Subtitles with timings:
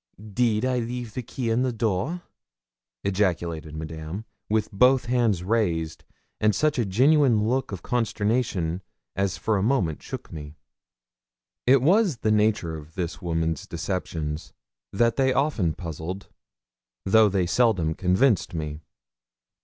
[0.33, 2.23] 'Deed I leave the key in the door?'
[3.03, 6.05] ejaculated Madame, with both hands raised,
[6.39, 8.81] and such a genuine look of consternation
[9.15, 10.55] as for a moment shook me.
[11.67, 14.53] It was the nature of this woman's deceptions
[14.91, 16.29] that they often puzzled
[17.05, 18.81] though they seldom convinced me.